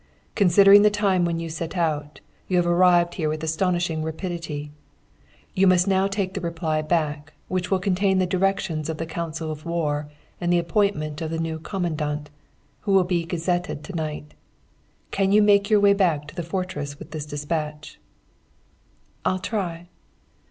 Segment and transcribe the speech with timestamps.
[0.33, 4.71] 'Considering the time when you set out, you have arrived here with astonishing rapidity.
[5.53, 9.51] You must now take the reply back, which will contain the directions of the Council
[9.51, 10.09] of War
[10.41, 12.31] and the appointment of the new Commandant,
[12.79, 14.33] who will be gazetted to night.
[15.11, 17.99] Can you make your way back to the fortress with this despatch?'
[19.23, 19.87] "'I'll try.'